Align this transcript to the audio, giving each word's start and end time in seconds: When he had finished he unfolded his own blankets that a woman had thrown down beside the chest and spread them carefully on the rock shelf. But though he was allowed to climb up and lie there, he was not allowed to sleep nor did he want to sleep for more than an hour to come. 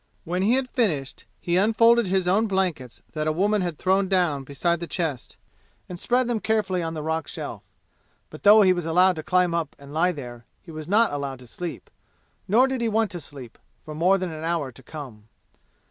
When 0.23 0.41
he 0.41 0.55
had 0.55 0.67
finished 0.67 1.25
he 1.39 1.57
unfolded 1.57 2.07
his 2.07 2.27
own 2.27 2.47
blankets 2.47 3.03
that 3.13 3.27
a 3.27 3.31
woman 3.31 3.61
had 3.61 3.77
thrown 3.77 4.07
down 4.07 4.43
beside 4.43 4.79
the 4.79 4.87
chest 4.87 5.37
and 5.87 5.99
spread 5.99 6.25
them 6.27 6.39
carefully 6.39 6.81
on 6.81 6.95
the 6.95 7.03
rock 7.03 7.27
shelf. 7.27 7.61
But 8.31 8.41
though 8.41 8.63
he 8.63 8.73
was 8.73 8.87
allowed 8.87 9.15
to 9.17 9.21
climb 9.21 9.53
up 9.53 9.75
and 9.77 9.93
lie 9.93 10.11
there, 10.11 10.47
he 10.59 10.71
was 10.71 10.87
not 10.87 11.13
allowed 11.13 11.37
to 11.37 11.45
sleep 11.45 11.91
nor 12.47 12.65
did 12.67 12.81
he 12.81 12.89
want 12.89 13.11
to 13.11 13.19
sleep 13.19 13.59
for 13.85 13.93
more 13.93 14.17
than 14.17 14.31
an 14.31 14.43
hour 14.43 14.71
to 14.71 14.81
come. 14.81 15.27